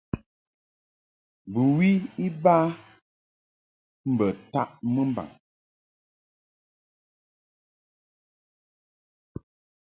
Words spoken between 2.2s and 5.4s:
iba mbə taʼ mɨmbaŋ.